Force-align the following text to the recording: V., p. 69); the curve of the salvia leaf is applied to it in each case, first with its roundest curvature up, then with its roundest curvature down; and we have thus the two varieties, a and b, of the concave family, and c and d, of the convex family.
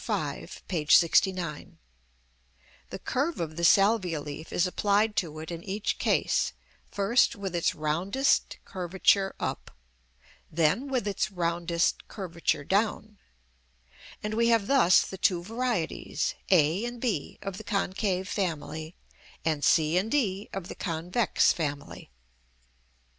V., 0.03 0.47
p. 0.67 0.85
69); 0.89 1.77
the 2.89 2.97
curve 2.97 3.39
of 3.39 3.55
the 3.55 3.63
salvia 3.63 4.19
leaf 4.19 4.51
is 4.51 4.65
applied 4.65 5.15
to 5.17 5.37
it 5.37 5.51
in 5.51 5.63
each 5.63 5.99
case, 5.99 6.53
first 6.89 7.35
with 7.35 7.55
its 7.55 7.75
roundest 7.75 8.57
curvature 8.65 9.35
up, 9.39 9.69
then 10.51 10.87
with 10.87 11.07
its 11.07 11.29
roundest 11.29 12.07
curvature 12.07 12.63
down; 12.63 13.19
and 14.23 14.33
we 14.33 14.47
have 14.47 14.65
thus 14.65 15.03
the 15.05 15.19
two 15.19 15.43
varieties, 15.43 16.33
a 16.49 16.83
and 16.83 16.99
b, 16.99 17.37
of 17.43 17.59
the 17.59 17.63
concave 17.63 18.27
family, 18.27 18.95
and 19.45 19.63
c 19.63 19.99
and 19.99 20.09
d, 20.09 20.49
of 20.51 20.67
the 20.67 20.73
convex 20.73 21.53
family. 21.53 22.09